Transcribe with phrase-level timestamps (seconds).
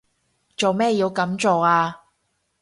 [0.57, 1.95] 做咩要噉做啊？